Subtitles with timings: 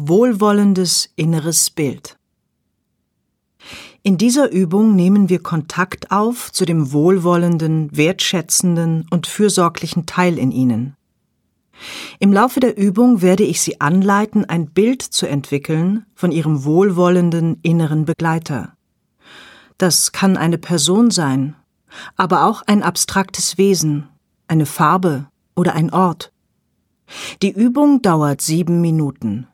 [0.00, 2.16] Wohlwollendes inneres Bild.
[4.04, 10.52] In dieser Übung nehmen wir Kontakt auf zu dem wohlwollenden, wertschätzenden und fürsorglichen Teil in
[10.52, 10.94] Ihnen.
[12.20, 17.58] Im Laufe der Übung werde ich Sie anleiten, ein Bild zu entwickeln von Ihrem wohlwollenden
[17.62, 18.74] inneren Begleiter.
[19.78, 21.56] Das kann eine Person sein,
[22.14, 24.08] aber auch ein abstraktes Wesen,
[24.46, 25.26] eine Farbe
[25.56, 26.30] oder ein Ort.
[27.42, 29.48] Die Übung dauert sieben Minuten.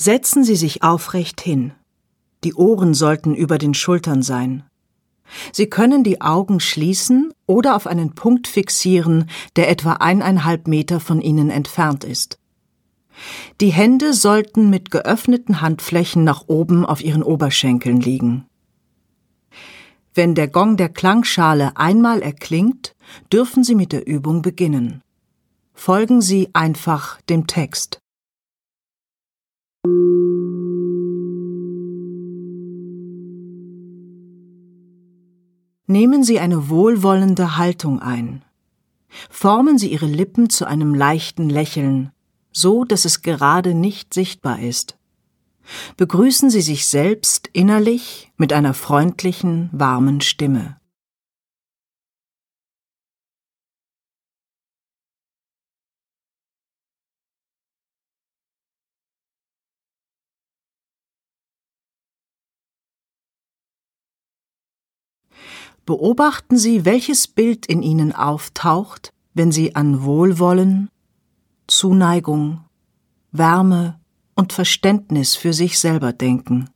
[0.00, 1.72] Setzen Sie sich aufrecht hin.
[2.44, 4.62] Die Ohren sollten über den Schultern sein.
[5.52, 11.20] Sie können die Augen schließen oder auf einen Punkt fixieren, der etwa eineinhalb Meter von
[11.20, 12.38] Ihnen entfernt ist.
[13.60, 18.46] Die Hände sollten mit geöffneten Handflächen nach oben auf Ihren Oberschenkeln liegen.
[20.14, 22.94] Wenn der Gong der Klangschale einmal erklingt,
[23.32, 25.02] dürfen Sie mit der Übung beginnen.
[25.74, 27.98] Folgen Sie einfach dem Text.
[35.90, 38.44] Nehmen Sie eine wohlwollende Haltung ein.
[39.30, 42.12] Formen Sie Ihre Lippen zu einem leichten Lächeln,
[42.52, 44.98] so dass es gerade nicht sichtbar ist.
[45.96, 50.77] Begrüßen Sie sich selbst innerlich mit einer freundlichen, warmen Stimme.
[65.88, 70.90] Beobachten Sie, welches Bild in Ihnen auftaucht, wenn Sie an Wohlwollen,
[71.66, 72.60] Zuneigung,
[73.32, 73.98] Wärme
[74.34, 76.68] und Verständnis für sich selber denken.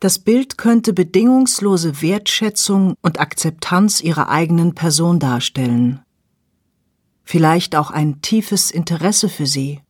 [0.00, 6.00] Das Bild könnte bedingungslose Wertschätzung und Akzeptanz ihrer eigenen Person darstellen.
[7.22, 9.80] Vielleicht auch ein tiefes Interesse für sie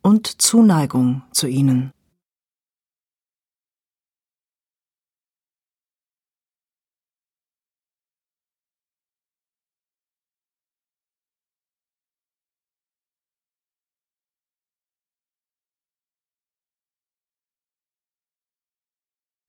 [0.00, 1.90] und Zuneigung zu ihnen.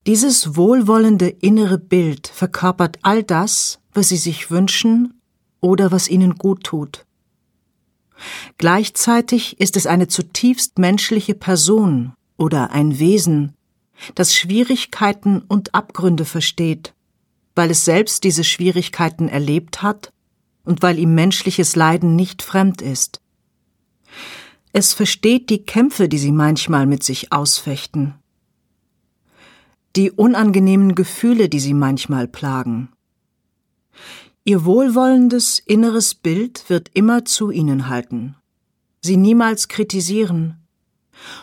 [0.08, 5.20] Dieses wohlwollende innere Bild verkörpert all das, was Sie sich wünschen
[5.60, 7.04] oder was Ihnen gut tut.
[8.56, 13.52] Gleichzeitig ist es eine zutiefst menschliche Person oder ein Wesen,
[14.14, 16.94] das Schwierigkeiten und Abgründe versteht,
[17.54, 20.14] weil es selbst diese Schwierigkeiten erlebt hat
[20.64, 23.20] und weil ihm menschliches Leiden nicht fremd ist.
[24.72, 28.14] Es versteht die Kämpfe, die sie manchmal mit sich ausfechten
[29.98, 32.90] die unangenehmen Gefühle, die sie manchmal plagen.
[34.44, 38.36] Ihr wohlwollendes inneres Bild wird immer zu ihnen halten,
[39.00, 40.64] sie niemals kritisieren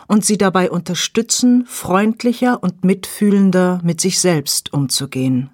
[0.08, 5.50] und sie dabei unterstützen, freundlicher und mitfühlender mit sich selbst umzugehen.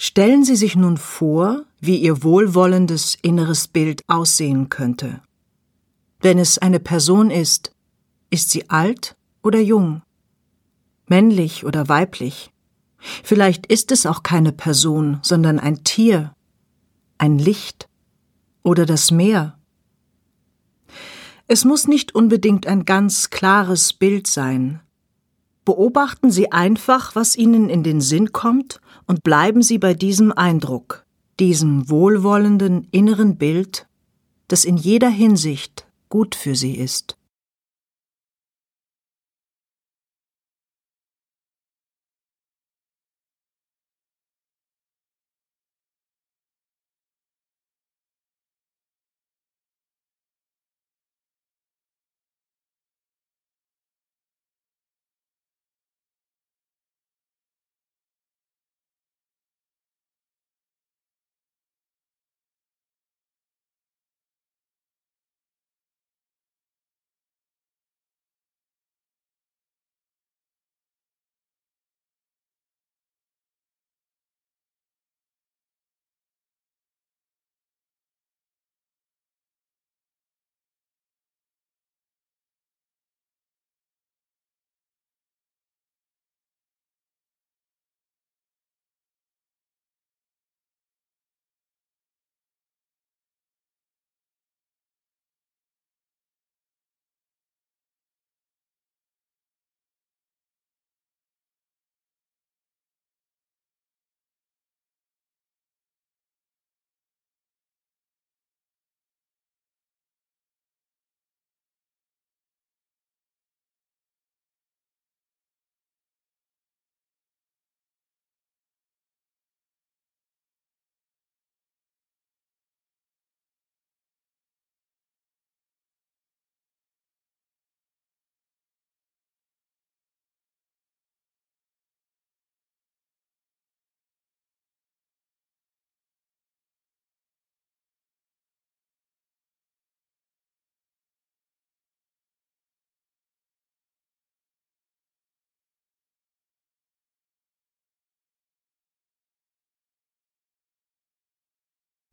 [0.00, 5.20] Stellen Sie sich nun vor, wie Ihr wohlwollendes inneres Bild aussehen könnte.
[6.20, 7.72] Wenn es eine Person ist,
[8.30, 10.02] ist sie alt oder jung?
[11.06, 12.50] Männlich oder weiblich?
[12.98, 16.32] Vielleicht ist es auch keine Person, sondern ein Tier,
[17.18, 17.88] ein Licht
[18.62, 19.58] oder das Meer.
[21.46, 24.80] Es muss nicht unbedingt ein ganz klares Bild sein,
[25.68, 31.04] Beobachten Sie einfach, was Ihnen in den Sinn kommt, und bleiben Sie bei diesem Eindruck,
[31.38, 33.86] diesem wohlwollenden inneren Bild,
[34.48, 37.17] das in jeder Hinsicht gut für Sie ist.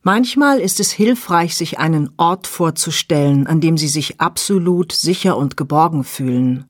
[0.07, 5.57] Manchmal ist es hilfreich, sich einen Ort vorzustellen, an dem Sie sich absolut sicher und
[5.57, 6.65] geborgen fühlen.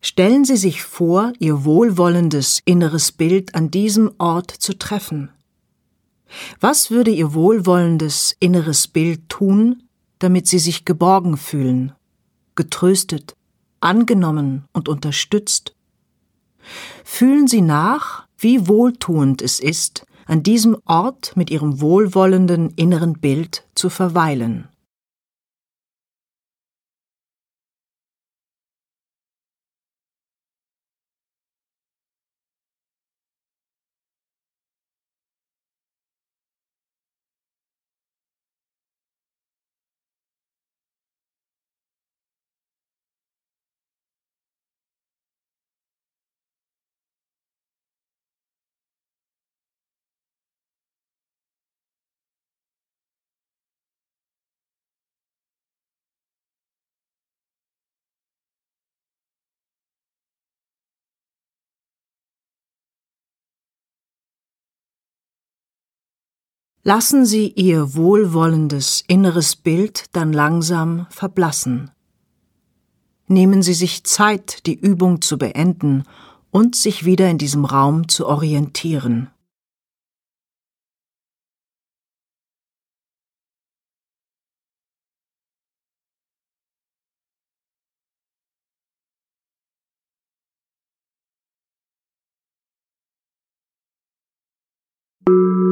[0.00, 5.28] Stellen Sie sich vor, Ihr wohlwollendes inneres Bild an diesem Ort zu treffen.
[6.58, 9.82] Was würde Ihr wohlwollendes inneres Bild tun,
[10.18, 11.92] damit Sie sich geborgen fühlen,
[12.54, 13.36] getröstet,
[13.80, 15.74] angenommen und unterstützt?
[17.04, 23.66] Fühlen Sie nach, wie wohltuend es ist, an diesem Ort mit Ihrem wohlwollenden inneren Bild
[23.74, 24.68] zu verweilen.
[66.86, 71.90] Lassen Sie Ihr wohlwollendes inneres Bild dann langsam verblassen.
[73.26, 76.04] Nehmen Sie sich Zeit, die Übung zu beenden
[76.52, 79.32] und sich wieder in diesem Raum zu orientieren.
[95.26, 95.65] Thank